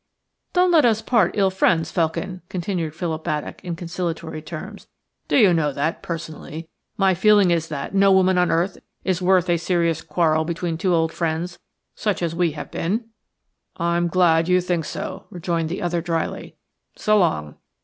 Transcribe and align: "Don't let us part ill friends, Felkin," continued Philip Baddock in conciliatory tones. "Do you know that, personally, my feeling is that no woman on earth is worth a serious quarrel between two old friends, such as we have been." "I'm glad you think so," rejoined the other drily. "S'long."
"Don't 0.53 0.71
let 0.71 0.83
us 0.83 0.99
part 0.99 1.37
ill 1.37 1.51
friends, 1.51 1.91
Felkin," 1.91 2.41
continued 2.49 2.95
Philip 2.95 3.23
Baddock 3.23 3.61
in 3.63 3.75
conciliatory 3.75 4.41
tones. 4.41 4.87
"Do 5.27 5.37
you 5.37 5.53
know 5.53 5.71
that, 5.71 6.01
personally, 6.01 6.69
my 6.97 7.13
feeling 7.13 7.51
is 7.51 7.67
that 7.67 7.93
no 7.93 8.11
woman 8.11 8.35
on 8.39 8.49
earth 8.49 8.79
is 9.03 9.21
worth 9.21 9.47
a 9.47 9.57
serious 9.57 10.01
quarrel 10.01 10.43
between 10.43 10.75
two 10.75 10.95
old 10.95 11.13
friends, 11.13 11.59
such 11.93 12.23
as 12.23 12.33
we 12.33 12.53
have 12.53 12.71
been." 12.71 13.09
"I'm 13.77 14.07
glad 14.07 14.47
you 14.47 14.59
think 14.59 14.85
so," 14.85 15.27
rejoined 15.29 15.69
the 15.69 15.83
other 15.83 16.01
drily. 16.01 16.55
"S'long." 16.97 17.57